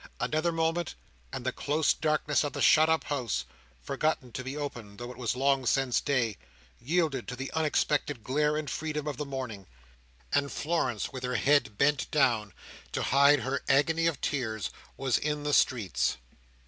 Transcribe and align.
Another 0.19 0.51
moment, 0.51 0.95
and 1.31 1.45
the 1.45 1.51
close 1.51 1.93
darkness 1.93 2.43
of 2.43 2.53
the 2.53 2.61
shut 2.63 2.89
up 2.89 3.03
house 3.03 3.45
(forgotten 3.83 4.31
to 4.31 4.43
be 4.43 4.57
opened, 4.57 4.97
though 4.97 5.11
it 5.11 5.17
was 5.19 5.35
long 5.35 5.63
since 5.67 6.01
day) 6.01 6.37
yielded 6.79 7.27
to 7.27 7.35
the 7.35 7.51
unexpected 7.53 8.23
glare 8.23 8.57
and 8.57 8.67
freedom 8.67 9.05
of 9.05 9.17
the 9.17 9.27
morning; 9.27 9.67
and 10.33 10.51
Florence, 10.51 11.13
with 11.13 11.21
her 11.23 11.35
head 11.35 11.77
bent 11.77 12.09
down 12.09 12.51
to 12.91 13.03
hide 13.03 13.41
her 13.41 13.61
agony 13.69 14.07
of 14.07 14.19
tears, 14.21 14.71
was 14.97 15.19
in 15.19 15.43
the 15.43 15.53
streets. 15.53 16.17